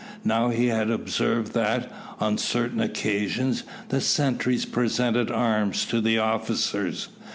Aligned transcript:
Now 0.23 0.49
he 0.49 0.69
had 0.69 0.89
observed 0.89 1.53
that, 1.53 1.91
on 2.19 2.39
certain 2.39 2.79
occasions, 2.81 3.61
the 3.89 4.01
sentry 4.01 4.57
presented 4.57 5.29
arms 5.29 5.85
to 5.85 6.01
the 6.01 6.17
officers. 6.17 7.09